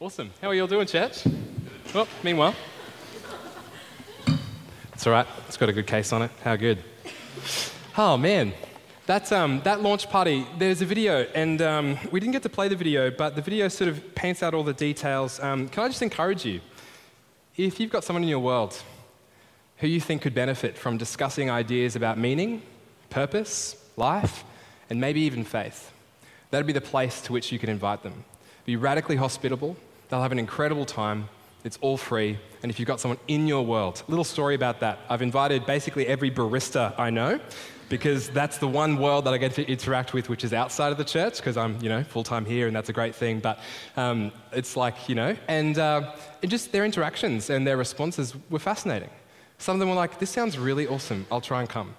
[0.00, 0.30] Awesome.
[0.40, 1.24] How are you all doing, church?
[1.92, 2.54] Well, meanwhile.
[4.92, 5.26] It's all right.
[5.48, 6.30] It's got a good case on it.
[6.44, 6.78] How good.
[7.96, 8.52] Oh, man.
[9.06, 12.68] That's, um, that launch party, there's a video, and um, we didn't get to play
[12.68, 15.40] the video, but the video sort of paints out all the details.
[15.40, 16.60] Um, can I just encourage you?
[17.56, 18.80] If you've got someone in your world
[19.78, 22.62] who you think could benefit from discussing ideas about meaning,
[23.10, 24.44] purpose, life,
[24.90, 25.90] and maybe even faith,
[26.52, 28.24] that'd be the place to which you can invite them.
[28.64, 29.76] Be radically hospitable,
[30.08, 31.28] They'll have an incredible time.
[31.64, 32.38] It's all free.
[32.62, 34.98] And if you've got someone in your world, little story about that.
[35.08, 37.40] I've invited basically every barista I know
[37.88, 40.98] because that's the one world that I get to interact with, which is outside of
[40.98, 43.40] the church, because I'm, you know, full time here, and that's a great thing.
[43.40, 43.58] But
[43.96, 48.58] um, it's like, you know, and uh, it just their interactions and their responses were
[48.58, 49.10] fascinating.
[49.58, 51.26] Some of them were like, "This sounds really awesome.
[51.30, 51.94] I'll try and come."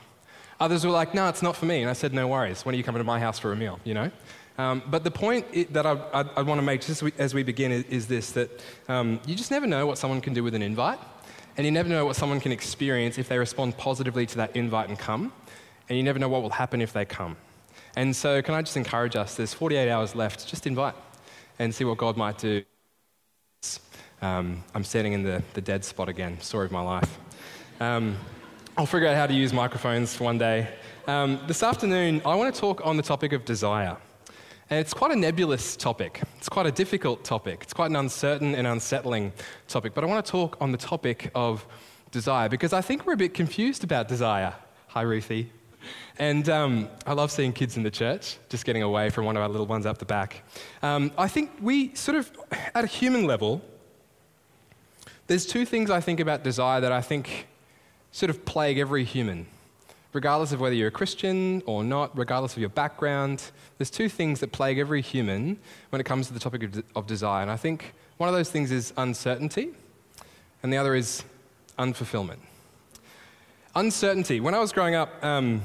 [0.59, 2.65] Others were like, "No, it's not for me." And I said, "No worries.
[2.65, 4.11] When are you coming to my house for a meal?" You know.
[4.59, 7.71] Um, but the point that I, I, I want to make just as we begin
[7.71, 8.49] is, is this that
[8.89, 10.99] um, you just never know what someone can do with an invite,
[11.55, 14.89] and you never know what someone can experience if they respond positively to that invite
[14.89, 15.31] and come,
[15.87, 17.37] and you never know what will happen if they come.
[17.95, 19.35] And so, can I just encourage us?
[19.35, 20.95] There's 48 hours left, just invite
[21.57, 22.61] and see what God might do.
[24.21, 27.17] Um, I'm standing in the, the dead spot again, story of my life.
[27.79, 28.17] Um,
[28.77, 30.67] I'll figure out how to use microphones one day.
[31.07, 33.95] Um, this afternoon, I want to talk on the topic of desire.
[34.69, 36.21] And it's quite a nebulous topic.
[36.37, 37.61] It's quite a difficult topic.
[37.63, 39.33] It's quite an uncertain and unsettling
[39.67, 39.95] topic.
[39.95, 41.65] But I want to talk on the topic of
[42.11, 44.53] desire because I think we're a bit confused about desire.
[44.89, 45.51] Hi, Ruthie.
[46.19, 49.41] And um, I love seeing kids in the church, just getting away from one of
[49.41, 50.43] our little ones up the back.
[50.83, 52.31] Um, I think we sort of,
[52.75, 53.63] at a human level,
[55.25, 57.47] there's two things I think about desire that I think
[58.11, 59.47] sort of plague every human
[60.13, 63.43] regardless of whether you're a Christian or not, regardless of your background,
[63.77, 65.57] there's two things that plague every human
[65.89, 67.41] when it comes to the topic of, of desire.
[67.41, 69.69] And I think one of those things is uncertainty,
[70.63, 71.23] and the other is
[71.77, 72.39] unfulfillment.
[73.75, 74.39] Uncertainty.
[74.39, 75.61] When I was growing up, um,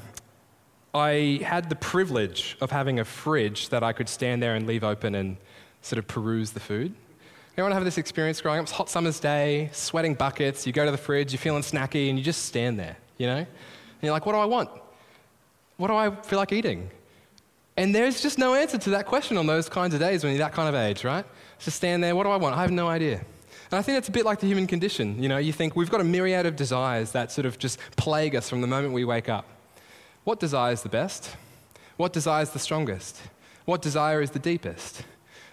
[0.95, 4.85] I had the privilege of having a fridge that I could stand there and leave
[4.85, 5.37] open and
[5.83, 6.95] sort of peruse the food.
[7.57, 8.65] Anyone have this experience growing up?
[8.65, 12.19] It's hot summer's day, sweating buckets, you go to the fridge, you're feeling snacky, and
[12.19, 13.47] you just stand there, you know?
[14.05, 14.71] You're like, what do I want?
[15.77, 16.91] What do I feel like eating?
[17.77, 20.45] And there's just no answer to that question on those kinds of days when you're
[20.45, 21.25] that kind of age, right?
[21.59, 22.57] Just stand there, what do I want?
[22.57, 23.25] I have no idea.
[23.71, 25.21] And I think that's a bit like the human condition.
[25.21, 28.37] You know, you think we've got a myriad of desires that sort of just plague
[28.37, 29.47] us from the moment we wake up.
[30.23, 31.35] What desire is the best?
[31.97, 33.21] What desire is the strongest?
[33.65, 35.03] What desire is the deepest?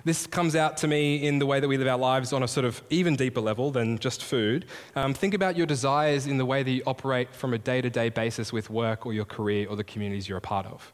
[0.03, 2.47] This comes out to me in the way that we live our lives on a
[2.47, 4.65] sort of even deeper level than just food.
[4.95, 7.89] Um, think about your desires in the way that you operate from a day to
[7.89, 10.91] day basis with work or your career or the communities you're a part of.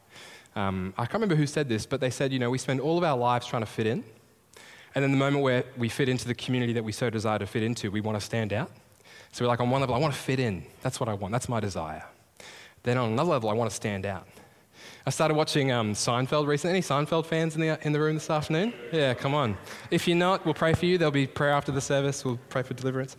[0.55, 2.97] Um, I can't remember who said this, but they said, you know, we spend all
[2.97, 4.03] of our lives trying to fit in.
[4.95, 7.45] And then the moment where we fit into the community that we so desire to
[7.45, 8.71] fit into, we want to stand out.
[9.31, 10.65] So we're like, on one level, I want to fit in.
[10.81, 11.31] That's what I want.
[11.31, 12.03] That's my desire.
[12.83, 14.27] Then on another level, I want to stand out.
[15.07, 16.75] I started watching um, Seinfeld recently.
[16.75, 18.73] Any Seinfeld fans in the, in the room this afternoon?
[18.91, 19.57] Yeah, come on.
[19.89, 20.97] If you're not, we'll pray for you.
[20.97, 22.25] There'll be prayer after the service.
[22.25, 23.15] We'll pray for deliverance.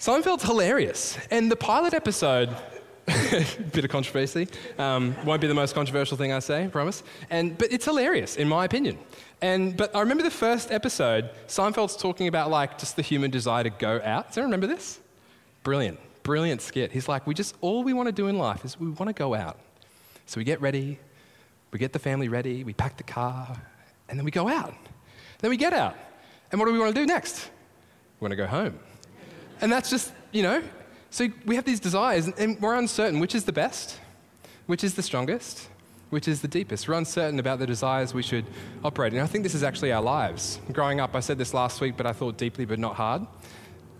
[0.00, 1.18] Seinfeld's hilarious.
[1.30, 2.56] And the pilot episode,
[3.04, 4.48] bit of controversy,
[4.78, 7.02] um, won't be the most controversial thing I say, I promise.
[7.28, 8.96] And, but it's hilarious, in my opinion.
[9.42, 13.64] And, but I remember the first episode, Seinfeld's talking about like just the human desire
[13.64, 14.28] to go out.
[14.28, 15.00] Does anyone remember this?
[15.64, 16.92] Brilliant, brilliant skit.
[16.92, 19.12] He's like, we just, all we want to do in life is we want to
[19.12, 19.58] go out.
[20.26, 20.98] So we get ready,
[21.70, 23.56] we get the family ready, we pack the car,
[24.08, 24.74] and then we go out.
[25.40, 25.96] Then we get out.
[26.50, 27.50] And what do we want to do next?
[28.20, 28.78] We want to go home.
[29.60, 30.62] And that's just, you know,
[31.10, 34.00] so we have these desires, and we're uncertain which is the best,
[34.66, 35.68] which is the strongest,
[36.10, 36.88] which is the deepest.
[36.88, 38.46] We're uncertain about the desires we should
[38.84, 39.20] operate in.
[39.20, 40.58] I think this is actually our lives.
[40.72, 43.26] Growing up, I said this last week, but I thought deeply but not hard.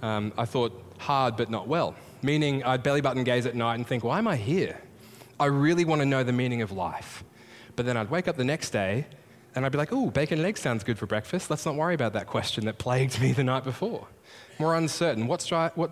[0.02, 3.86] Um, I thought hard but not well, meaning I'd belly button gaze at night and
[3.86, 4.80] think, why am I here?
[5.38, 7.24] I really want to know the meaning of life.
[7.76, 9.06] But then I'd wake up the next day
[9.54, 11.50] and I'd be like, oh, bacon and eggs sounds good for breakfast.
[11.50, 14.06] Let's not worry about that question that plagued me the night before.
[14.58, 15.26] More uncertain.
[15.26, 15.40] What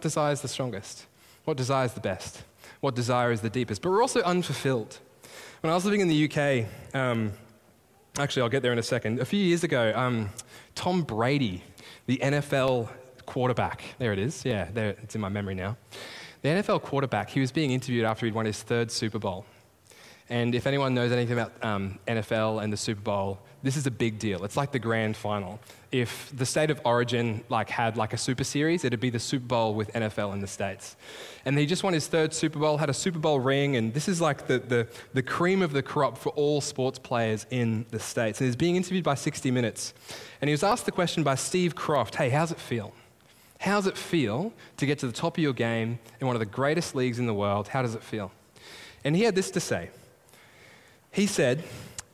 [0.00, 1.06] desire is the strongest?
[1.44, 2.44] What desire is the best?
[2.81, 3.82] What desire is the deepest?
[3.82, 4.99] But we're also unfulfilled.
[5.61, 7.32] When I was living in the UK, um,
[8.19, 9.20] actually, I'll get there in a second.
[9.20, 10.31] A few years ago, um,
[10.75, 11.62] Tom Brady,
[12.06, 12.88] the NFL
[13.26, 14.44] quarterback, there it is.
[14.44, 15.76] Yeah, there, it's in my memory now.
[16.42, 19.46] The NFL quarterback, he was being interviewed after he'd won his third Super Bowl.
[20.28, 23.92] And if anyone knows anything about um, NFL and the Super Bowl, This is a
[23.92, 24.44] big deal.
[24.44, 25.60] It's like the grand final.
[25.92, 29.46] If the state of origin like had like a super series, it'd be the Super
[29.46, 30.96] Bowl with NFL in the States.
[31.44, 34.08] And he just won his third Super Bowl, had a Super Bowl ring, and this
[34.08, 38.00] is like the, the, the cream of the crop for all sports players in the
[38.00, 38.40] States.
[38.40, 39.94] And he's being interviewed by 60 Minutes.
[40.40, 42.92] And he was asked the question by Steve Kroft, hey, how's it feel?
[43.62, 46.41] How does it feel to get to the top of your game in one of
[46.41, 47.69] the greatest leagues in the world?
[47.69, 48.32] How does it feel?
[49.05, 49.91] And he had this to say.
[51.12, 51.62] He said,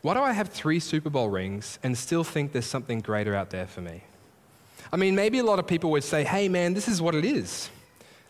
[0.03, 3.49] why do I have three Super Bowl rings and still think there's something greater out
[3.49, 4.03] there for me?
[4.93, 7.25] I mean, maybe a lot of people would say, hey, man, this is what it
[7.25, 7.71] is.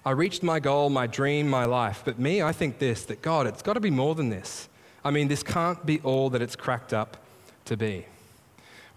[0.06, 2.02] I reached my goal, my dream, my life.
[2.04, 4.68] But me, I think this that God, it's got to be more than this.
[5.04, 7.16] I mean, this can't be all that it's cracked up
[7.64, 8.06] to be.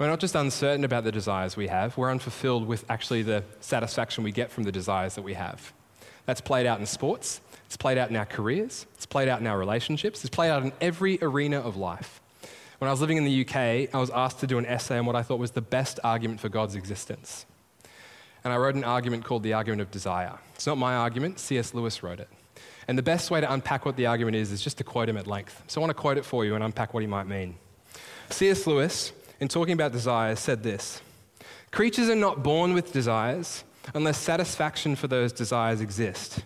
[0.02, 4.24] We're not just uncertain about the desires we have, we're unfulfilled with actually the satisfaction
[4.24, 5.74] we get from the desires that we have.
[6.26, 9.46] That's played out in sports, it's played out in our careers, it's played out in
[9.46, 12.20] our relationships, it's played out in every arena of life.
[12.80, 15.06] When I was living in the UK, I was asked to do an essay on
[15.06, 17.46] what I thought was the best argument for God's existence.
[18.44, 20.40] And I wrote an argument called the argument of desire.
[20.56, 21.76] It's not my argument, C.S.
[21.76, 22.30] Lewis wrote it.
[22.88, 25.18] And the best way to unpack what the argument is is just to quote him
[25.18, 25.62] at length.
[25.68, 27.54] So I want to quote it for you and unpack what he might mean.
[28.32, 28.66] C.S.
[28.66, 29.12] Lewis,
[29.42, 31.02] in talking about desires, said this
[31.72, 36.46] Creatures are not born with desires unless satisfaction for those desires exist.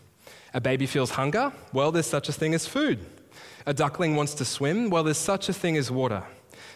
[0.54, 1.52] A baby feels hunger?
[1.74, 3.06] Well, there's such a thing as food.
[3.66, 4.90] A duckling wants to swim?
[4.90, 6.24] Well, there's such a thing as water.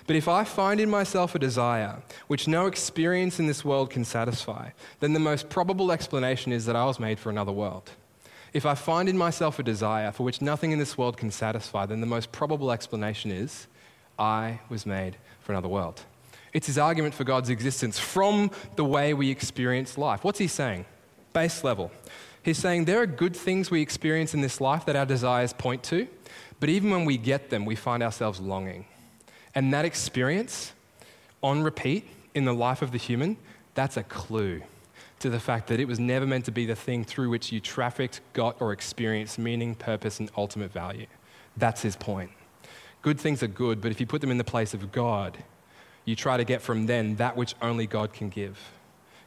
[0.06, 4.04] But if I find in myself a desire which no experience in this world can
[4.04, 7.92] satisfy, then the most probable explanation is that I was made for another world.
[8.51, 11.86] If I find in myself a desire for which nothing in this world can satisfy,
[11.86, 13.68] then the most probable explanation is
[14.18, 16.04] I was made for another world.
[16.54, 20.24] It's his argument for God's existence from the way we experience life.
[20.24, 20.86] What's he saying?
[21.34, 21.92] Base level.
[22.42, 25.84] He's saying there are good things we experience in this life that our desires point
[25.84, 26.07] to,
[26.60, 28.86] but even when we get them, we find ourselves longing.
[29.54, 30.74] And that experience,
[31.42, 33.38] on repeat in the life of the human,
[33.75, 34.62] that's a clue
[35.19, 37.60] to the fact that it was never meant to be the thing through which you
[37.60, 41.07] trafficked, got, or experienced meaning, purpose, and ultimate value.
[41.57, 42.31] That's his point.
[43.01, 45.38] Good things are good, but if you put them in the place of God,
[46.09, 48.57] you try to get from them that which only God can give.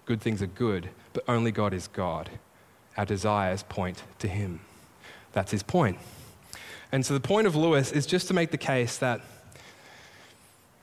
[0.05, 2.29] Good things are good, but only God is God.
[2.97, 4.61] Our desires point to Him.
[5.33, 5.99] That's his point.
[6.91, 9.21] And so the point of Lewis is just to make the case that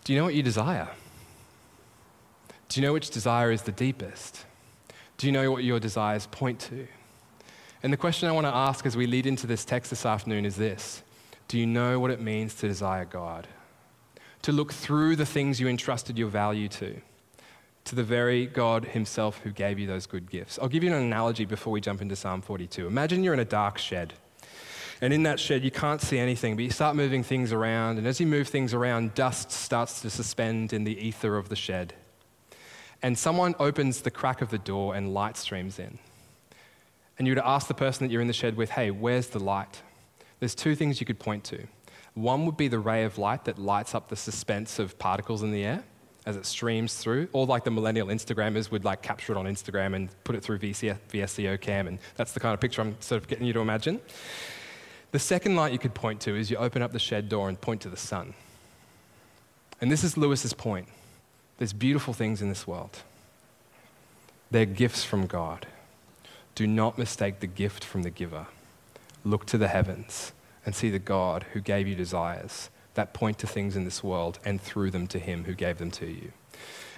[0.05, 0.87] do you know what you desire?
[2.69, 4.45] Do you know which desire is the deepest?
[5.17, 6.87] Do you know what your desires point to?
[7.83, 10.45] And the question I want to ask as we lead into this text this afternoon
[10.45, 11.03] is this
[11.49, 13.47] Do you know what it means to desire God?
[14.43, 17.01] To look through the things you entrusted your value to,
[17.85, 20.57] to the very God Himself who gave you those good gifts.
[20.61, 22.87] I'll give you an analogy before we jump into Psalm 42.
[22.87, 24.13] Imagine you're in a dark shed.
[25.01, 27.97] And in that shed, you can't see anything, but you start moving things around.
[27.97, 31.55] And as you move things around, dust starts to suspend in the ether of the
[31.55, 31.93] shed.
[33.01, 35.99] And someone opens the crack of the door and light streams in.
[37.17, 39.39] And you would ask the person that you're in the shed with, hey, where's the
[39.39, 39.81] light?
[40.39, 41.67] There's two things you could point to.
[42.19, 45.53] One would be the ray of light that lights up the suspense of particles in
[45.53, 45.85] the air
[46.25, 49.95] as it streams through, or like the millennial Instagrammers would like capture it on Instagram
[49.95, 53.29] and put it through VSCO cam, and that's the kind of picture I'm sort of
[53.29, 54.01] getting you to imagine.
[55.13, 57.59] The second light you could point to is you open up the shed door and
[57.59, 58.33] point to the sun.
[59.79, 60.89] And this is Lewis's point.
[61.57, 62.99] There's beautiful things in this world.
[64.51, 65.67] They're gifts from God.
[66.53, 68.47] Do not mistake the gift from the giver.
[69.23, 70.33] Look to the heavens
[70.65, 74.39] and see the God who gave you desires that point to things in this world
[74.43, 76.31] and through them to Him who gave them to you.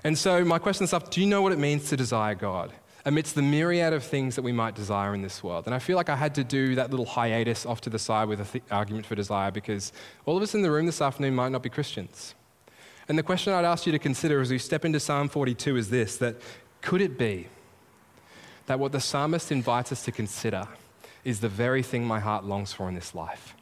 [0.03, 2.73] And so, my question is up do you know what it means to desire God?
[3.05, 5.65] amidst the myriad of things that we might desire in this world.
[5.65, 8.27] And I feel like I had to do that little hiatus off to the side
[8.27, 9.91] with an th- argument for desire because
[10.25, 12.35] all of us in the room this afternoon might not be Christians.
[13.07, 15.89] And the question I'd ask you to consider as we step into Psalm 42 is
[15.89, 16.35] this that
[16.81, 17.47] could it be
[18.67, 20.67] that what the psalmist invites us to consider
[21.23, 23.55] is the very thing my heart longs for in this life?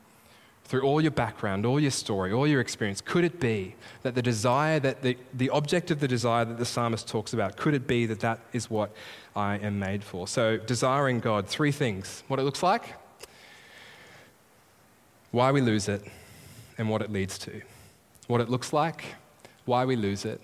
[0.70, 3.74] Through all your background, all your story, all your experience, could it be
[4.04, 7.58] that the desire, that the, the object of the desire that the psalmist talks about,
[7.58, 8.92] could it be that that is what
[9.36, 10.28] I am made for?
[10.28, 12.94] So, desiring God, three things what it looks like,
[15.32, 16.04] why we lose it,
[16.78, 17.62] and what it leads to.
[18.28, 19.04] What it looks like,
[19.66, 20.40] why we lose it,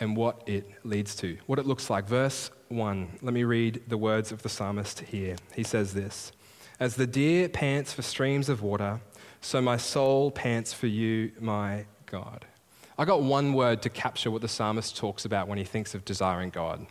[0.00, 1.38] and what it leads to.
[1.46, 2.08] What it looks like.
[2.08, 5.36] Verse 1, let me read the words of the psalmist here.
[5.54, 6.32] He says this
[6.80, 9.00] As the deer pants for streams of water,
[9.40, 12.44] so my soul pants for you, my God.
[12.96, 16.04] I got one word to capture what the psalmist talks about when he thinks of
[16.04, 16.86] desiring God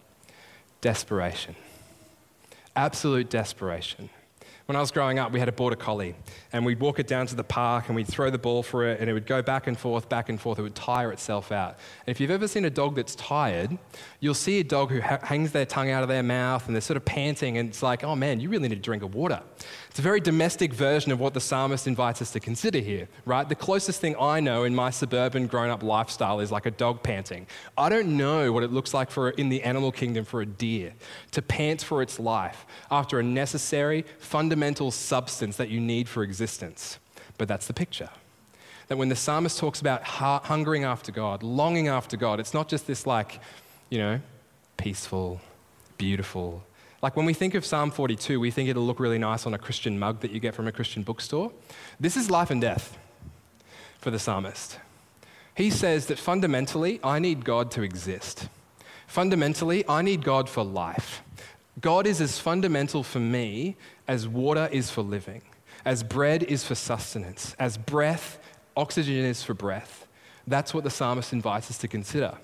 [0.80, 1.56] desperation.
[2.76, 4.10] Absolute desperation.
[4.68, 6.14] When I was growing up, we had a border collie,
[6.52, 9.00] and we'd walk it down to the park and we'd throw the ball for it,
[9.00, 10.60] and it would go back and forth, back and forth.
[10.60, 11.78] It would tire itself out.
[12.06, 13.78] And if you've ever seen a dog that's tired,
[14.20, 16.82] you'll see a dog who ha- hangs their tongue out of their mouth and they're
[16.82, 19.42] sort of panting, and it's like, oh man, you really need a drink of water.
[19.98, 23.50] It's a very domestic version of what the psalmist invites us to consider here, right?
[23.50, 27.02] The closest thing I know in my suburban grown up lifestyle is like a dog
[27.02, 27.48] panting.
[27.76, 30.94] I don't know what it looks like for in the animal kingdom for a deer
[31.32, 37.00] to pant for its life after a necessary, fundamental substance that you need for existence.
[37.40, 38.12] But that's the picture.
[38.90, 42.86] That when the psalmist talks about hungering after God, longing after God, it's not just
[42.86, 43.40] this like,
[43.90, 44.20] you know,
[44.78, 45.42] peaceful,
[45.98, 46.62] beautiful.
[47.08, 49.58] Like when we think of Psalm 42, we think it'll look really nice on a
[49.58, 51.54] Christian mug that you get from a Christian bookstore.
[52.02, 52.98] This is life and death
[54.00, 54.78] for the psalmist.
[55.56, 58.50] He says that fundamentally, I need God to exist.
[59.08, 61.22] Fundamentally, I need God for life.
[61.80, 65.44] God is as fundamental for me as water is for living,
[65.86, 68.38] as bread is for sustenance, as breath,
[68.76, 70.06] oxygen is for breath.
[70.46, 72.38] That's what the psalmist invites us to consider.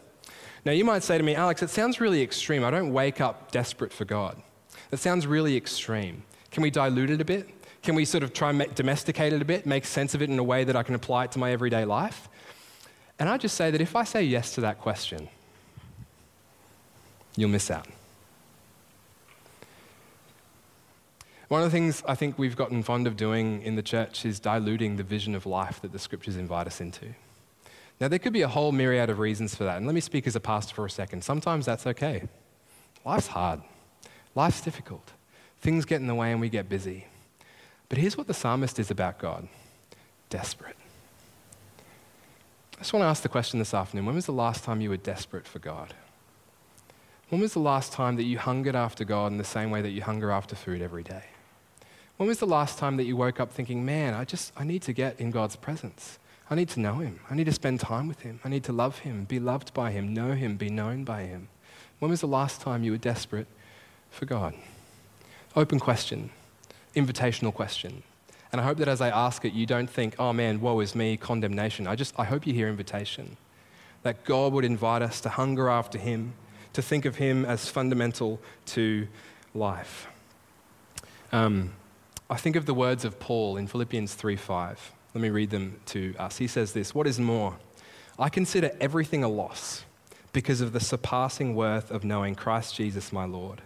[0.64, 2.64] Now, you might say to me, Alex, it sounds really extreme.
[2.64, 4.42] I don't wake up desperate for God.
[4.94, 6.22] That sounds really extreme.
[6.52, 7.50] Can we dilute it a bit?
[7.82, 10.38] Can we sort of try and domesticate it a bit, make sense of it in
[10.38, 12.30] a way that I can apply it to my everyday life?
[13.18, 15.30] And I just say that if I say yes to that question,
[17.36, 17.88] you'll miss out.
[21.48, 24.40] One of the things I think we've gotten fond of doing in the church is
[24.40, 27.16] diluting the vision of life that the scriptures invite us into.
[28.00, 29.78] Now, there could be a whole myriad of reasons for that.
[29.78, 31.24] And let me speak as a pastor for a second.
[31.24, 32.30] Sometimes that's okay.
[33.04, 33.64] Life's hard,
[34.36, 35.12] life's difficult.
[35.62, 37.06] Things get in the way and we get busy.
[37.90, 39.48] But here's what the psalmist is about God
[40.30, 40.76] desperate.
[42.76, 44.90] I just want to ask the question this afternoon when was the last time you
[44.90, 45.94] were desperate for God?
[47.30, 49.92] When was the last time that you hungered after God in the same way that
[49.92, 51.24] you hunger after food every day?
[52.18, 54.82] When was the last time that you woke up thinking, man, I just, I need
[54.84, 56.20] to get in God's presence?
[56.50, 57.20] I need to know Him.
[57.30, 58.40] I need to spend time with Him.
[58.44, 61.48] I need to love Him, be loved by Him, know Him, be known by Him.
[62.00, 63.48] When was the last time you were desperate
[64.14, 64.54] for God?
[65.56, 66.30] Open question,
[66.96, 68.04] invitational question.
[68.52, 70.94] And I hope that as I ask it, you don't think, oh man, woe is
[70.96, 71.88] me, condemnation.
[71.88, 73.36] I just, I hope you hear invitation.
[74.04, 76.34] That God would invite us to hunger after Him,
[76.74, 79.08] to think of Him as fundamental to
[79.56, 80.08] life.
[81.32, 81.74] Um,
[82.30, 84.92] I think of the words of Paul in Philippians 3 5.
[85.16, 86.38] Let me read them to us.
[86.38, 87.58] He says this What is more,
[88.20, 89.84] I consider everything a loss
[90.32, 93.62] because of the surpassing worth of knowing Christ Jesus my Lord,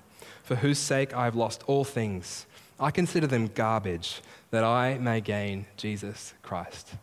[0.47, 2.45] for whose sake I have lost all things.
[2.79, 6.93] I consider them garbage that I may gain Jesus Christ.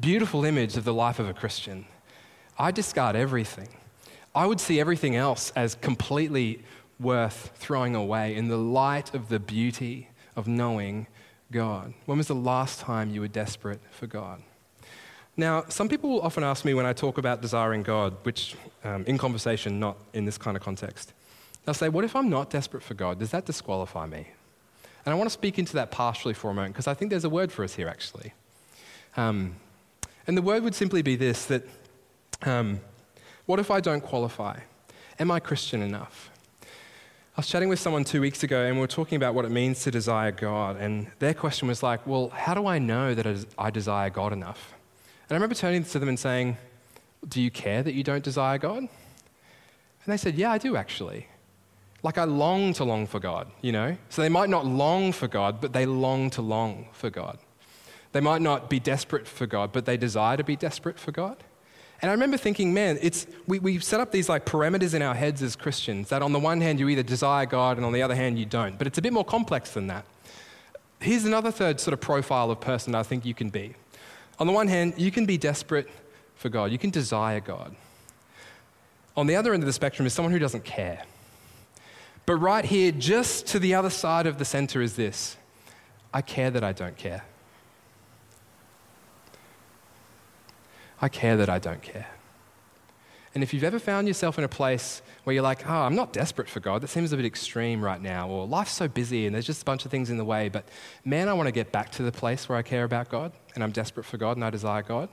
[0.00, 1.84] Beautiful image of the life of a Christian.
[2.58, 3.68] I discard everything.
[4.34, 6.64] I would see everything else as completely
[6.98, 11.08] worth throwing away in the light of the beauty of knowing
[11.52, 11.92] God.
[12.06, 14.40] When was the last time you were desperate for God?
[15.36, 19.04] Now, some people will often ask me when I talk about desiring God, which um,
[19.04, 21.12] in conversation, not in this kind of context,
[21.68, 23.18] they'll say, What if I'm not desperate for God?
[23.18, 24.26] Does that disqualify me?
[25.04, 27.24] And I want to speak into that partially for a moment because I think there's
[27.24, 28.32] a word for us here actually.
[29.18, 29.56] Um,
[30.26, 31.64] and the word would simply be this that
[32.40, 32.80] um,
[33.44, 34.60] what if I don't qualify?
[35.18, 36.30] Am I Christian enough?
[36.62, 39.50] I was chatting with someone two weeks ago and we were talking about what it
[39.50, 40.78] means to desire God.
[40.78, 44.72] And their question was like, well, how do I know that I desire God enough?
[45.28, 46.56] And I remember turning to them and saying,
[47.28, 48.78] do you care that you don't desire God?
[48.78, 48.88] And
[50.06, 51.28] they said, yeah, I do actually.
[52.02, 53.96] Like I long to long for God, you know?
[54.08, 57.38] So they might not long for God, but they long to long for God.
[58.12, 61.36] They might not be desperate for God, but they desire to be desperate for God.
[62.00, 65.14] And I remember thinking, man, it's, we, we set up these like parameters in our
[65.14, 68.02] heads as Christians that on the one hand you either desire God and on the
[68.02, 68.78] other hand you don't.
[68.78, 70.04] But it's a bit more complex than that.
[71.00, 73.74] Here's another third sort of profile of person I think you can be.
[74.38, 75.88] On the one hand, you can be desperate
[76.36, 77.74] for God, you can desire God.
[79.16, 81.02] On the other end of the spectrum is someone who doesn't care.
[82.28, 85.38] But right here, just to the other side of the center, is this
[86.12, 87.24] I care that I don't care.
[91.00, 92.06] I care that I don't care.
[93.34, 96.12] And if you've ever found yourself in a place where you're like, oh, I'm not
[96.12, 99.34] desperate for God, that seems a bit extreme right now, or life's so busy and
[99.34, 100.68] there's just a bunch of things in the way, but
[101.06, 103.64] man, I want to get back to the place where I care about God and
[103.64, 105.08] I'm desperate for God and I desire God.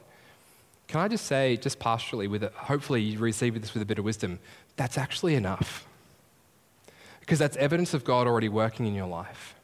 [0.89, 3.99] Can I just say, just pastorally, with it, hopefully you receive this with a bit
[3.99, 4.37] of wisdom,
[4.75, 5.87] that's actually enough
[7.25, 9.55] because that's evidence of God already working in your life.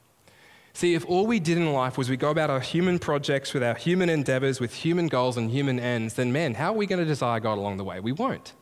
[0.74, 3.62] See, if all we did in life was we go about our human projects with
[3.62, 7.00] our human endeavors, with human goals and human ends, then man, how are we going
[7.00, 8.00] to desire God along the way?
[8.00, 8.54] We won't.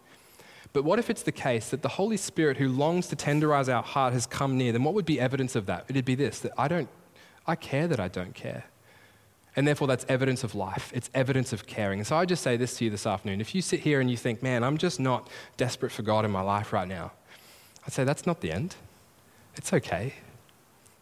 [0.73, 3.83] But what if it's the case that the Holy Spirit who longs to tenderize our
[3.83, 4.71] heart has come near?
[4.71, 5.85] Then what would be evidence of that?
[5.87, 6.89] It'd be this that I don't,
[7.47, 8.65] I care that I don't care.
[9.55, 10.91] And therefore, that's evidence of life.
[10.93, 11.99] It's evidence of caring.
[11.99, 13.41] And so I just say this to you this afternoon.
[13.41, 16.31] If you sit here and you think, man, I'm just not desperate for God in
[16.31, 17.11] my life right now,
[17.85, 18.75] I'd say that's not the end.
[19.59, 20.13] It's okay.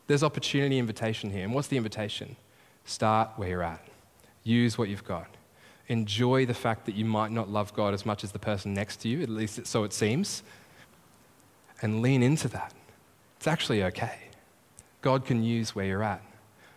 [0.07, 1.43] There's opportunity invitation here.
[1.43, 2.35] And what's the invitation?
[2.85, 3.87] Start where you're at,
[4.43, 5.27] use what you've got.
[5.89, 8.97] Enjoy the fact that you might not love God as much as the person next
[9.01, 10.41] to you, at least so it seems,
[11.83, 12.73] and lean into that.
[13.35, 14.17] It's actually okay.
[15.01, 16.23] God can use where you're at,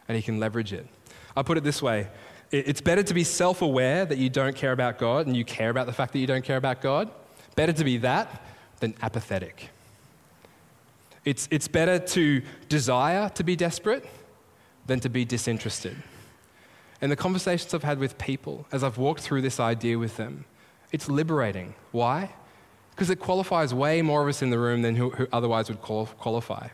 [0.07, 0.87] and He can leverage it.
[1.35, 2.09] I put it this way
[2.51, 5.71] it's better to be self aware that you don't care about God and you care
[5.71, 7.11] about the fact that you don't care about God.
[7.57, 8.43] Better to be that
[8.81, 9.71] than apathetic.
[11.25, 14.07] It's, it's better to desire to be desperate
[14.87, 15.97] than to be disinterested.
[17.01, 20.45] And the conversations I've had with people as I've walked through this idea with them,
[20.93, 21.75] it's liberating.
[21.93, 22.31] Why?
[22.91, 25.81] Because it qualifies way more of us in the room than who, who otherwise would
[25.81, 26.69] qualify.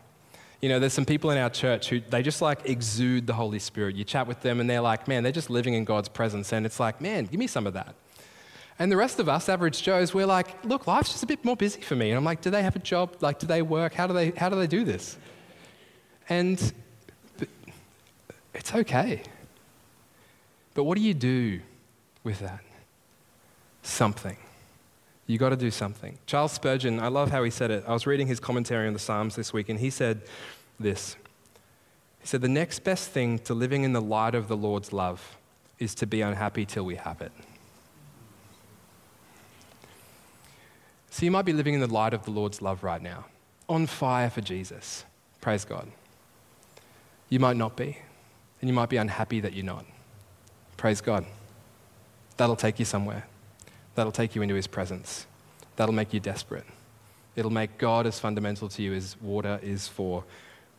[0.61, 3.59] You know, there's some people in our church who they just like exude the Holy
[3.59, 3.95] Spirit.
[3.95, 6.53] You chat with them and they're like, man, they're just living in God's presence.
[6.53, 7.95] And it's like, man, give me some of that.
[8.79, 11.57] And the rest of us, average Joes, we're like, look, life's just a bit more
[11.57, 12.11] busy for me.
[12.11, 13.17] And I'm like, do they have a job?
[13.21, 13.95] Like, do they work?
[13.95, 15.17] How do they, how do, they do this?
[16.29, 16.73] And
[18.55, 19.23] it's okay.
[20.75, 21.61] But what do you do
[22.23, 22.61] with that?
[23.83, 24.37] Something.
[25.27, 26.19] You got to do something.
[26.27, 27.85] Charles Spurgeon, I love how he said it.
[27.87, 30.23] I was reading his commentary on the Psalms this week, and he said
[30.79, 31.17] this.
[32.21, 35.37] He said, The next best thing to living in the light of the Lord's love
[35.79, 37.33] is to be unhappy till we have it.
[41.17, 43.25] So you might be living in the light of the Lord's love right now,
[43.71, 45.07] on fire for Jesus.
[45.41, 45.91] Praise God.
[47.31, 47.97] You might not be,
[48.61, 49.87] and you might be unhappy that you're not.
[50.77, 51.25] Praise God.
[52.37, 53.27] That'll take you somewhere.
[53.95, 55.25] That'll take you into His presence.
[55.77, 56.67] That'll make you desperate.
[57.35, 60.23] It'll make God as fundamental to you as water is for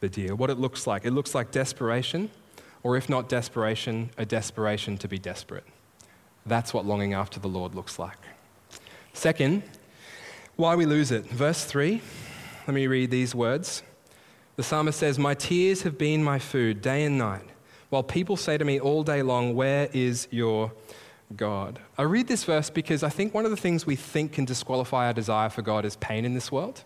[0.02, 0.36] the deer.
[0.36, 2.30] What it looks like it looks like desperation,
[2.84, 5.66] or if not desperation, a desperation to be desperate.
[6.46, 8.20] That's what longing after the Lord looks like.
[9.14, 9.64] Second,
[10.58, 11.26] why we lose it.
[11.28, 12.02] Verse 3,
[12.68, 13.84] let me read these words.
[14.56, 17.48] The psalmist says, My tears have been my food day and night
[17.90, 20.74] while people say to me all day long, Where is your
[21.36, 21.80] God?
[21.98, 25.06] I read this verse because I think one of the things we think can disqualify
[25.06, 26.84] our desire for God is pain in this world.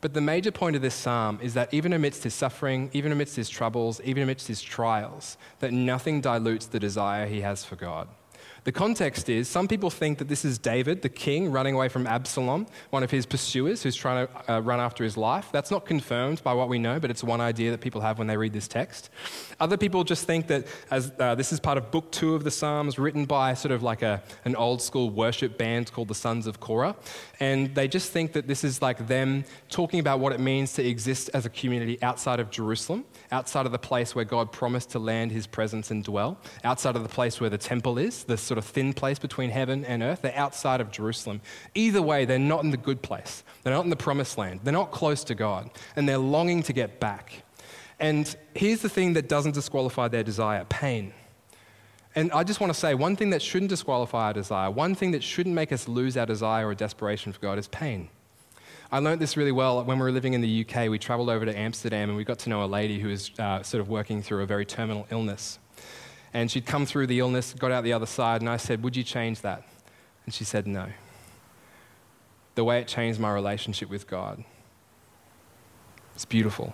[0.00, 3.36] But the major point of this psalm is that even amidst his suffering, even amidst
[3.36, 8.08] his troubles, even amidst his trials, that nothing dilutes the desire he has for God.
[8.64, 12.06] The context is some people think that this is David, the king, running away from
[12.06, 15.48] Absalom, one of his pursuers who's trying to uh, run after his life.
[15.52, 18.26] That's not confirmed by what we know, but it's one idea that people have when
[18.26, 19.10] they read this text.
[19.60, 22.50] Other people just think that as uh, this is part of book two of the
[22.50, 26.46] Psalms, written by sort of like a, an old school worship band called the Sons
[26.46, 26.96] of Korah.
[27.40, 30.86] And they just think that this is like them talking about what it means to
[30.86, 34.98] exist as a community outside of Jerusalem, outside of the place where God promised to
[34.98, 38.58] land his presence and dwell, outside of the place where the temple is, the sort
[38.58, 40.22] of thin place between heaven and earth.
[40.22, 41.40] They're outside of Jerusalem.
[41.74, 43.42] Either way, they're not in the good place.
[43.62, 44.60] They're not in the promised land.
[44.64, 45.70] They're not close to God.
[45.96, 47.42] And they're longing to get back.
[48.00, 51.12] And here's the thing that doesn't disqualify their desire pain.
[52.14, 55.12] And I just want to say one thing that shouldn't disqualify our desire, one thing
[55.12, 58.08] that shouldn't make us lose our desire or desperation for God is pain.
[58.90, 60.88] I learned this really well when we were living in the UK.
[60.88, 63.62] We traveled over to Amsterdam and we got to know a lady who was uh,
[63.62, 65.58] sort of working through a very terminal illness.
[66.32, 68.96] And she'd come through the illness, got out the other side, and I said, Would
[68.96, 69.62] you change that?
[70.24, 70.86] And she said, No.
[72.54, 74.42] The way it changed my relationship with God.
[76.14, 76.72] It's beautiful.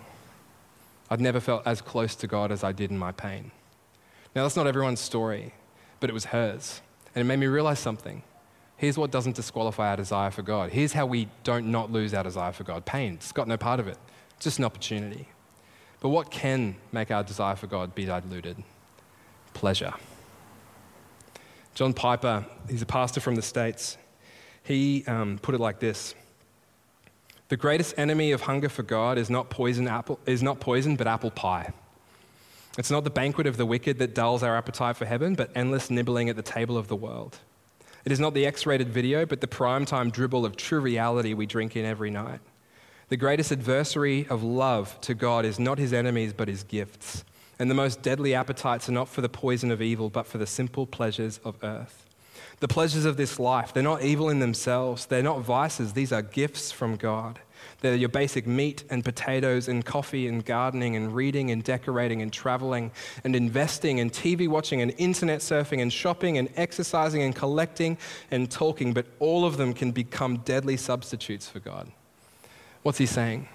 [1.11, 3.51] I'd never felt as close to God as I did in my pain.
[4.35, 5.53] Now, that's not everyone's story,
[6.01, 6.81] but it was hers.
[7.15, 8.23] And it made me realize something.
[8.77, 10.71] Here's what doesn't disqualify our desire for God.
[10.71, 13.15] Here's how we don't not lose our desire for God pain.
[13.15, 13.99] It's got no part of it,
[14.37, 15.29] it's just an opportunity.
[16.01, 18.63] But what can make our desire for God be diluted?
[19.55, 19.95] pleasure.
[21.75, 23.97] John Piper, he's a pastor from the States,
[24.63, 26.15] he um, put it like this
[27.49, 31.07] The greatest enemy of hunger for God is not, poison apple, is not poison, but
[31.07, 31.73] apple pie.
[32.77, 35.91] It's not the banquet of the wicked that dulls our appetite for heaven, but endless
[35.91, 37.39] nibbling at the table of the world.
[38.05, 41.47] It is not the X rated video, but the primetime dribble of true reality we
[41.47, 42.41] drink in every night.
[43.09, 47.25] The greatest adversary of love to God is not his enemies, but his gifts.
[47.59, 50.47] And the most deadly appetites are not for the poison of evil, but for the
[50.47, 52.07] simple pleasures of earth.
[52.61, 55.07] The pleasures of this life, they're not evil in themselves.
[55.07, 55.93] They're not vices.
[55.93, 57.41] These are gifts from God.
[57.85, 62.33] They're your basic meat and potatoes and coffee and gardening and reading and decorating and
[62.33, 62.91] traveling
[63.25, 67.99] and investing and TV watching and internet surfing and shopping and exercising and collecting
[68.31, 71.93] and talking, but all of them can become deadly substitutes for God.
[72.85, 73.49] What's he saying?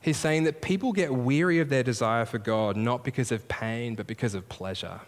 [0.00, 3.96] He's saying that people get weary of their desire for God not because of pain,
[3.96, 5.00] but because of pleasure.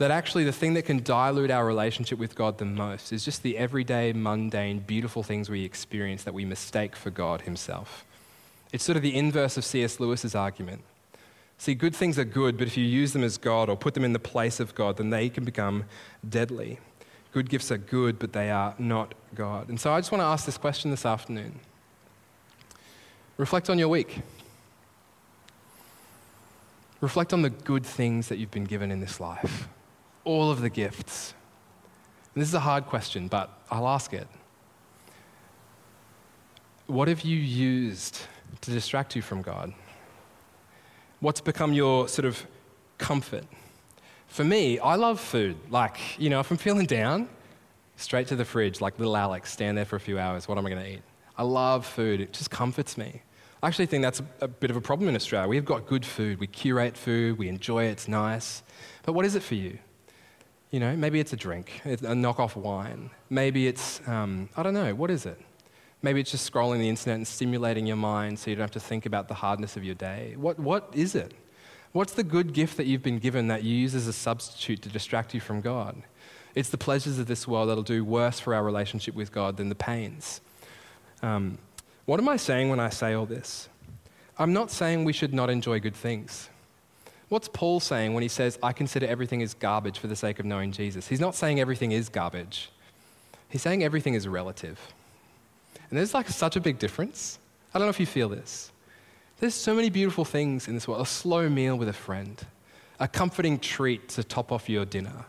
[0.00, 3.42] That actually, the thing that can dilute our relationship with God the most is just
[3.42, 8.06] the everyday, mundane, beautiful things we experience that we mistake for God Himself.
[8.72, 10.00] It's sort of the inverse of C.S.
[10.00, 10.84] Lewis's argument.
[11.58, 14.02] See, good things are good, but if you use them as God or put them
[14.02, 15.84] in the place of God, then they can become
[16.26, 16.78] deadly.
[17.34, 19.68] Good gifts are good, but they are not God.
[19.68, 21.60] And so I just want to ask this question this afternoon.
[23.36, 24.20] Reflect on your week.
[27.02, 29.68] Reflect on the good things that you've been given in this life,
[30.30, 31.34] all of the gifts.
[32.34, 34.28] And this is a hard question, but I'll ask it.
[36.86, 38.20] What have you used
[38.60, 39.74] to distract you from God?
[41.18, 42.46] What's become your sort of
[42.96, 43.44] comfort?
[44.28, 45.56] For me, I love food.
[45.68, 47.28] Like, you know, if I'm feeling down,
[47.96, 50.46] straight to the fridge, like little Alex, stand there for a few hours.
[50.46, 51.02] What am I going to eat?
[51.36, 53.22] I love food, it just comforts me.
[53.62, 55.48] I actually think that's a, a, bit of a problem in Australia.
[55.48, 58.62] We've got good food, we curate food, we enjoy it, it's nice.
[59.02, 59.78] But what is it for you?
[60.70, 63.10] You know, maybe it's a drink, a knockoff wine.
[63.28, 65.40] Maybe it's, um, I don't know, what is it?
[66.02, 68.80] Maybe it's just scrolling the internet and stimulating your mind so you don't have to
[68.80, 70.34] think about the hardness of your day.
[70.36, 71.34] What, what is it?
[71.92, 74.88] What's the good gift that you've been given that you use as a substitute to
[74.88, 76.02] distract you from God?
[76.54, 79.68] It's the pleasures of this world that'll do worse for our relationship with God than
[79.68, 80.40] the pains.
[81.20, 81.58] Um,
[82.06, 83.68] what am I saying when I say all this?
[84.38, 86.48] I'm not saying we should not enjoy good things.
[87.30, 90.44] What's Paul saying when he says, I consider everything as garbage for the sake of
[90.44, 91.06] knowing Jesus?
[91.06, 92.70] He's not saying everything is garbage,
[93.48, 94.78] he's saying everything is relative.
[95.88, 97.38] And there's like such a big difference.
[97.72, 98.72] I don't know if you feel this.
[99.38, 102.44] There's so many beautiful things in this world a slow meal with a friend,
[102.98, 105.24] a comforting treat to top off your dinner,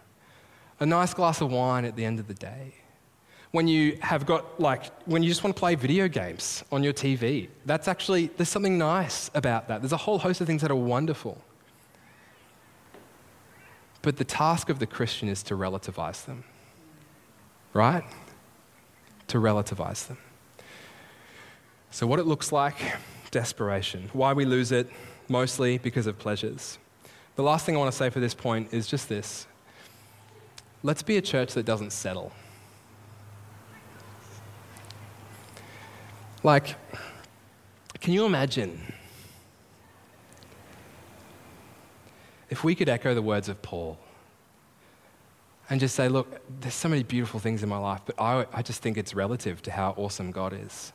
[0.79, 2.73] a nice glass of wine at the end of the day.
[3.51, 6.93] When you have got, like, when you just want to play video games on your
[6.93, 9.81] TV, that's actually, there's something nice about that.
[9.81, 11.37] There's a whole host of things that are wonderful.
[14.01, 16.43] But the task of the Christian is to relativize them,
[17.73, 18.03] right?
[19.27, 20.17] To relativize them.
[21.91, 22.75] So, what it looks like
[23.31, 24.09] desperation.
[24.13, 24.89] Why we lose it,
[25.27, 26.77] mostly because of pleasures.
[27.35, 29.47] The last thing I want to say for this point is just this
[30.83, 32.31] let's be a church that doesn't settle.
[36.43, 36.75] Like,
[37.99, 38.81] can you imagine
[42.51, 43.97] if we could echo the words of Paul
[45.69, 48.61] and just say, look, there's so many beautiful things in my life, but I, I
[48.61, 50.91] just think it's relative to how awesome God is.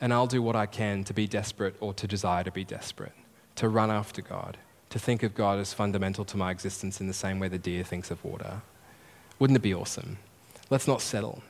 [0.00, 3.12] And I'll do what I can to be desperate or to desire to be desperate,
[3.56, 4.58] to run after God,
[4.90, 7.82] to think of God as fundamental to my existence in the same way the deer
[7.82, 8.62] thinks of water.
[9.40, 10.18] Wouldn't it be awesome?
[10.70, 11.42] Let's not settle.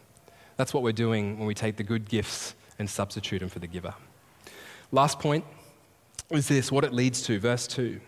[0.56, 3.66] That's what we're doing when we take the good gifts and substitute them for the
[3.66, 3.94] giver.
[4.92, 5.44] Last point
[6.30, 7.38] is this what it leads to.
[7.38, 8.00] Verse 2.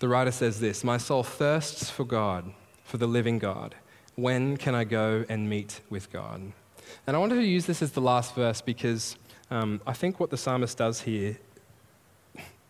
[0.00, 2.52] The writer says this My soul thirsts for God,
[2.84, 3.74] for the living God.
[4.14, 6.52] When can I go and meet with God?
[7.06, 9.16] And I wanted to use this as the last verse because
[9.50, 11.38] um, I think what the psalmist does here,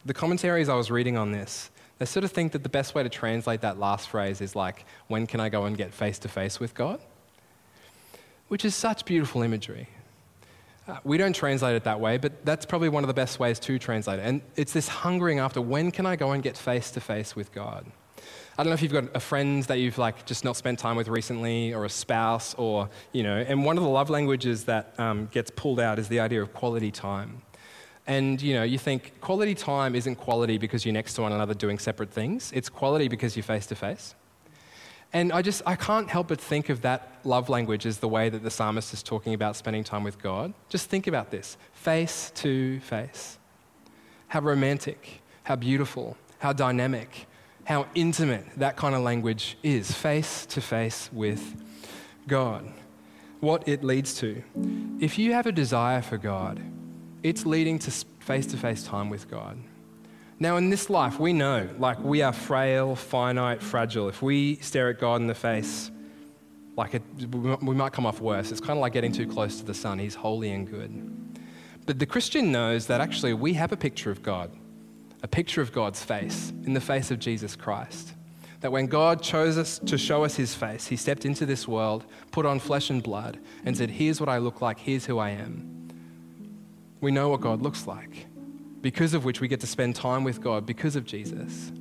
[0.05, 3.03] the commentaries I was reading on this, they sort of think that the best way
[3.03, 6.29] to translate that last phrase is like, when can I go and get face to
[6.29, 7.01] face with God?
[8.49, 9.89] Which is such beautiful imagery.
[11.05, 13.79] We don't translate it that way, but that's probably one of the best ways to
[13.79, 14.23] translate it.
[14.23, 17.53] And it's this hungering after when can I go and get face to face with
[17.53, 17.85] God?
[18.57, 20.97] I don't know if you've got a friend that you've like just not spent time
[20.97, 23.37] with recently, or a spouse, or you know.
[23.37, 26.53] And one of the love languages that um, gets pulled out is the idea of
[26.53, 27.43] quality time.
[28.09, 31.55] And you know, you think quality time isn't quality because you're next to one another
[31.55, 32.51] doing separate things.
[32.53, 34.17] It's quality because you're face to face.
[35.13, 38.29] And I just I can't help but think of that love language as the way
[38.29, 40.53] that the psalmist is talking about spending time with God.
[40.69, 43.39] Just think about this: face to face.
[44.29, 47.27] How romantic, how beautiful, how dynamic,
[47.65, 51.63] how intimate that kind of language is face to face with
[52.27, 52.71] God.
[53.41, 54.43] What it leads to.
[55.01, 56.61] If you have a desire for God,
[57.23, 57.91] it's leading to
[58.21, 59.59] face to face time with God.
[60.41, 64.09] Now, in this life, we know, like, we are frail, finite, fragile.
[64.09, 65.91] If we stare at God in the face,
[66.77, 67.03] like, it,
[67.61, 68.53] we might come off worse.
[68.53, 69.99] It's kind of like getting too close to the sun.
[69.99, 71.41] He's holy and good.
[71.87, 74.51] But the Christian knows that actually we have a picture of God
[75.23, 78.15] a picture of God's face in the face of Jesus Christ.
[78.61, 82.05] That when God chose us to show us his face, he stepped into this world,
[82.33, 85.31] put on flesh and blood, and said, Here's what I look like, here's who I
[85.31, 85.91] am.
[87.01, 88.27] We know what God looks like,
[88.81, 91.73] because of which we get to spend time with God because of Jesus.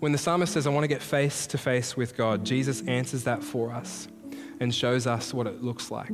[0.00, 3.24] When the psalmist says, I want to get face to face with God, Jesus answers
[3.24, 4.08] that for us
[4.60, 6.12] and shows us what it looks like.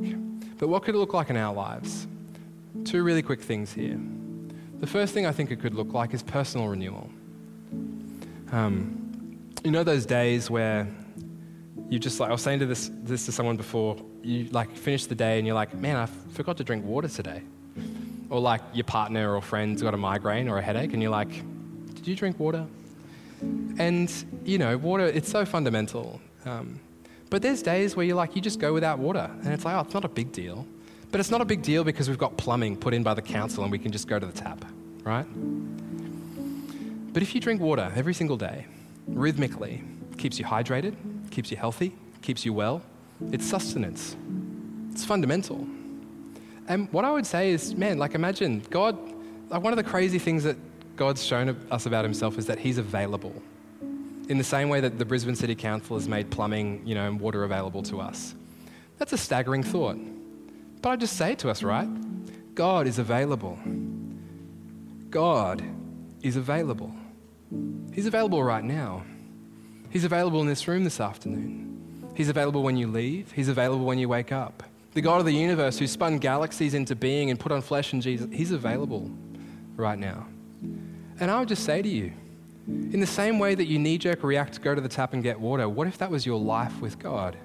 [0.57, 2.07] But what could it look like in our lives?
[2.83, 3.99] Two really quick things here.
[4.79, 7.09] The first thing I think it could look like is personal renewal.
[8.51, 10.87] Um, you know those days where
[11.89, 13.97] you just like I was saying to this this to someone before.
[14.21, 17.41] You like finish the day and you're like, man, I forgot to drink water today.
[18.29, 21.29] Or like your partner or friend's got a migraine or a headache, and you're like,
[21.95, 22.65] did you drink water?
[23.77, 24.11] And
[24.43, 26.19] you know, water it's so fundamental.
[26.45, 26.79] Um,
[27.29, 29.81] but there's days where you're like, you just go without water, and it's like, oh,
[29.81, 30.65] it's not a big deal.
[31.11, 33.63] But it's not a big deal because we've got plumbing put in by the council
[33.63, 34.65] and we can just go to the tap,
[35.03, 35.25] right?
[37.13, 38.65] But if you drink water every single day,
[39.07, 39.83] rhythmically,
[40.17, 40.95] keeps you hydrated,
[41.31, 42.81] keeps you healthy, keeps you well,
[43.31, 44.15] it's sustenance.
[44.91, 45.65] It's fundamental.
[46.67, 48.97] And what I would say is, man, like imagine God,
[49.49, 50.57] like one of the crazy things that
[50.95, 53.33] God's shown us about himself is that he's available.
[54.29, 57.19] In the same way that the Brisbane City Council has made plumbing, you know, and
[57.19, 58.35] water available to us.
[58.97, 59.97] That's a staggering thought.
[60.81, 61.87] But I just say to us, right?
[62.55, 63.57] God is available.
[65.09, 65.63] God
[66.21, 66.93] is available.
[67.93, 69.03] He's available right now.
[69.89, 72.11] He's available in this room this afternoon.
[72.15, 73.31] He's available when you leave.
[73.31, 74.63] He's available when you wake up.
[74.97, 78.01] The God of the universe who spun galaxies into being and put on flesh in
[78.01, 79.11] Jesus, He's available
[79.75, 80.25] right now.
[81.19, 82.13] And I would just say to you,
[82.65, 85.39] in the same way that you knee jerk react go to the tap and get
[85.39, 87.37] water, what if that was your life with God?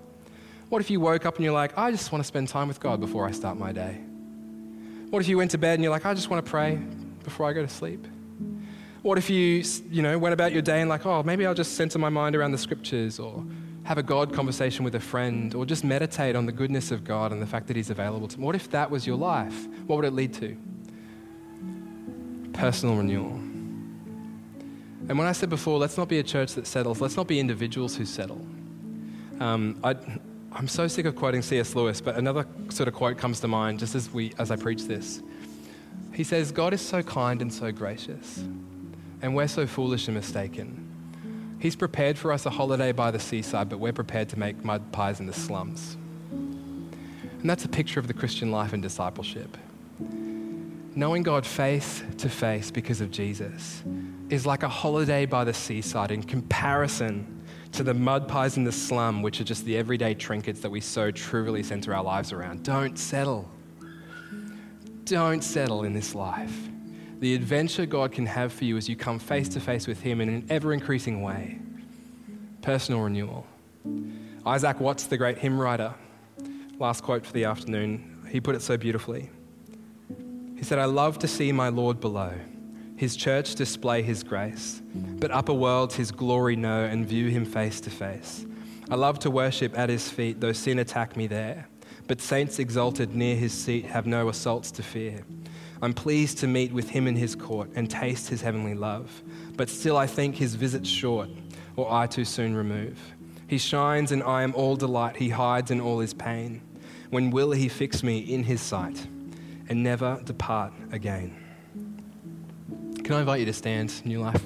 [0.70, 2.80] What if you woke up and you're like, I just want to spend time with
[2.80, 4.00] God before I start my day?
[5.10, 6.76] What if you went to bed and you're like, I just want to pray
[7.22, 8.06] before I go to sleep?
[9.02, 11.74] What if you, you know, went about your day and like, oh, maybe I'll just
[11.74, 13.44] center my mind around the scriptures or
[13.92, 17.30] have a God conversation with a friend or just meditate on the goodness of God
[17.30, 18.46] and the fact that He's available to me?
[18.46, 19.66] What if that was your life?
[19.86, 20.56] What would it lead to?
[22.54, 23.32] Personal renewal.
[25.08, 27.38] And when I said before, let's not be a church that settles, let's not be
[27.38, 28.40] individuals who settle.
[29.40, 29.94] Um, I,
[30.52, 31.74] I'm so sick of quoting C.S.
[31.74, 34.84] Lewis, but another sort of quote comes to mind just as, we, as I preach
[34.84, 35.22] this.
[36.14, 38.38] He says, God is so kind and so gracious,
[39.20, 40.91] and we're so foolish and mistaken.
[41.62, 44.90] He's prepared for us a holiday by the seaside, but we're prepared to make mud
[44.90, 45.96] pies in the slums.
[46.32, 49.56] And that's a picture of the Christian life and discipleship.
[50.00, 53.80] Knowing God face to face because of Jesus
[54.28, 58.72] is like a holiday by the seaside in comparison to the mud pies in the
[58.72, 62.64] slum, which are just the everyday trinkets that we so trivially center our lives around.
[62.64, 63.48] Don't settle.
[65.04, 66.71] Don't settle in this life.
[67.22, 70.20] The adventure God can have for you as you come face to face with Him
[70.20, 71.60] in an ever increasing way.
[72.62, 73.46] Personal renewal.
[74.44, 75.94] Isaac Watts, the great hymn writer,
[76.80, 79.30] last quote for the afternoon, he put it so beautifully.
[80.56, 82.34] He said, I love to see my Lord below
[82.96, 87.80] his church display his grace, but upper worlds his glory know and view him face
[87.82, 88.44] to face.
[88.90, 91.68] I love to worship at his feet, though sin attack me there.
[92.08, 95.24] But saints exalted near his seat have no assaults to fear.
[95.82, 99.22] I'm pleased to meet with him in his court and taste his heavenly love.
[99.56, 101.28] But still I think his visit's short,
[101.74, 102.96] or I too soon remove.
[103.48, 106.62] He shines and I am all delight, he hides in all his pain.
[107.10, 109.08] When will he fix me in his sight
[109.68, 111.36] and never depart again?
[113.02, 114.40] Can I invite you to stand, New Life?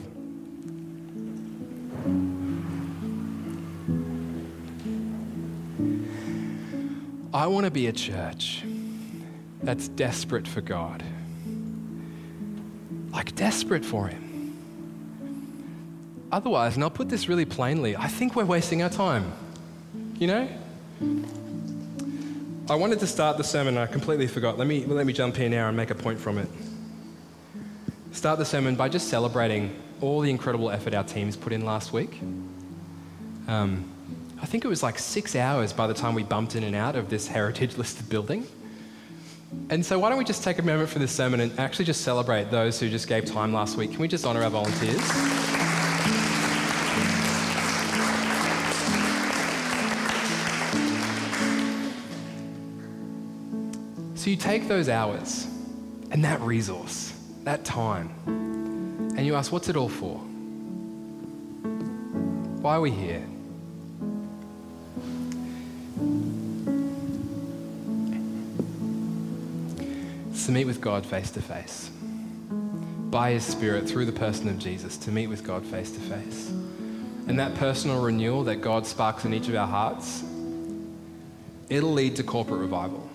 [7.35, 8.65] I want to be a church
[9.63, 11.05] that's desperate for God.
[13.27, 14.57] Like, desperate for Him.
[16.33, 19.33] Otherwise, and I'll put this really plainly, I think we're wasting our time.
[20.19, 20.49] You know?
[22.71, 24.59] I wanted to start the sermon, I completely forgot.
[24.59, 26.49] Let me, let me jump in now and make a point from it
[28.17, 31.93] start the sermon by just celebrating all the incredible effort our teams put in last
[31.93, 32.19] week.
[33.47, 33.85] Um,
[34.41, 36.97] I think it was like six hours by the time we bumped in and out
[36.97, 38.47] of this heritage listed building.
[39.69, 42.03] And so, why don't we just take a moment for this sermon and actually just
[42.03, 43.91] celebrate those who just gave time last week?
[43.91, 45.03] Can we just honour our volunteers?
[54.15, 55.49] So, you take those hours
[56.13, 58.11] and that resource that time,
[59.17, 60.19] and you ask, what's it all for?
[62.63, 63.27] Why are we here?
[70.47, 71.91] To meet with God face to face.
[73.11, 76.51] By His Spirit, through the person of Jesus, to meet with God face to face.
[77.27, 80.23] And that personal renewal that God sparks in each of our hearts,
[81.69, 83.11] it'll lead to corporate revival.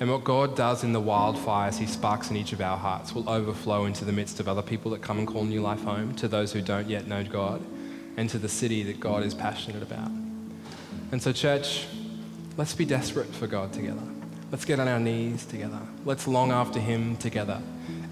[0.00, 3.28] And what God does in the wildfires He sparks in each of our hearts will
[3.28, 6.26] overflow into the midst of other people that come and call New Life home, to
[6.26, 7.62] those who don't yet know God,
[8.16, 10.10] and to the city that God is passionate about.
[11.12, 11.86] And so, church,
[12.56, 14.13] let's be desperate for God together.
[14.54, 15.80] Let's get on our knees together.
[16.04, 17.60] Let's long after Him together.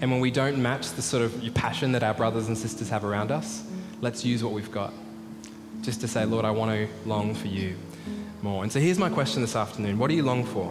[0.01, 3.05] And when we don't match the sort of passion that our brothers and sisters have
[3.05, 3.63] around us,
[4.01, 4.91] let's use what we've got.
[5.83, 7.77] Just to say, Lord, I want to long for you
[8.41, 8.61] more.
[8.61, 10.65] And so here's my question this afternoon What do you long for?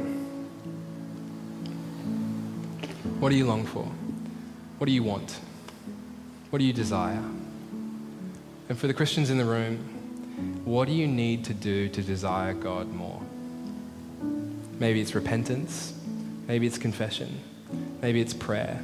[3.18, 3.84] What do you long for?
[4.76, 5.40] What do you want?
[6.50, 7.24] What do you desire?
[8.68, 9.78] And for the Christians in the room,
[10.66, 13.22] what do you need to do to desire God more?
[14.82, 15.94] Maybe it's repentance,
[16.48, 17.38] maybe it's confession,
[18.00, 18.82] maybe it's prayer.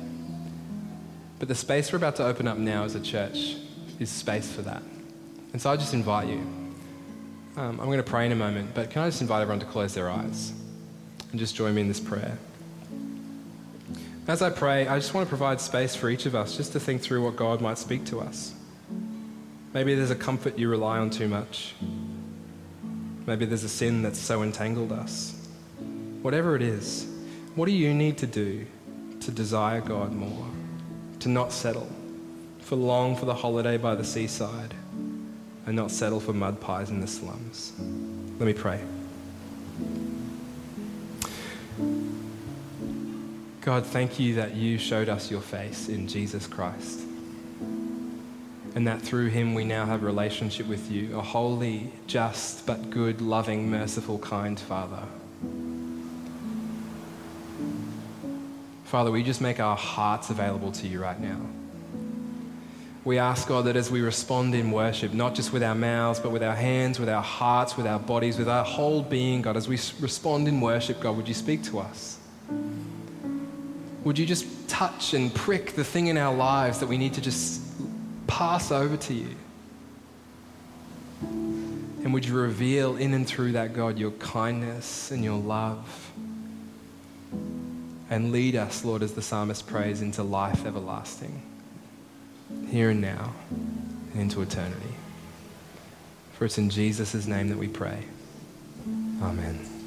[1.40, 3.56] But the space we're about to open up now as a church
[3.98, 4.80] is space for that.
[5.52, 6.38] And so I just invite you.
[7.56, 9.66] Um, I'm going to pray in a moment, but can I just invite everyone to
[9.66, 10.52] close their eyes
[11.32, 12.38] and just join me in this prayer?
[14.28, 16.78] As I pray, I just want to provide space for each of us just to
[16.78, 18.54] think through what God might speak to us.
[19.74, 21.74] Maybe there's a comfort you rely on too much.
[23.26, 25.34] Maybe there's a sin that's so entangled us.
[26.22, 27.06] Whatever it is,
[27.54, 28.66] what do you need to do
[29.20, 30.46] to desire God more?
[31.20, 31.88] To not settle,
[32.60, 34.74] for long for the holiday by the seaside,
[35.66, 37.72] and not settle for mud pies in the slums?
[38.38, 38.80] Let me pray.
[43.60, 47.02] God, thank you that you showed us your face in Jesus Christ.
[48.74, 53.20] And that through him we now have relationship with you, a holy, just, but good,
[53.20, 55.02] loving, merciful, kind Father.
[58.88, 61.38] Father, we just make our hearts available to you right now.
[63.04, 66.32] We ask, God, that as we respond in worship, not just with our mouths, but
[66.32, 69.68] with our hands, with our hearts, with our bodies, with our whole being, God, as
[69.68, 72.18] we respond in worship, God, would you speak to us?
[74.04, 77.20] Would you just touch and prick the thing in our lives that we need to
[77.20, 77.60] just
[78.26, 79.36] pass over to you?
[81.20, 86.10] And would you reveal in and through that, God, your kindness and your love?
[88.10, 91.42] And lead us, Lord, as the psalmist prays, into life everlasting,
[92.68, 94.94] here and now, and into eternity.
[96.32, 98.04] For it's in Jesus' name that we pray.
[99.20, 99.77] Amen.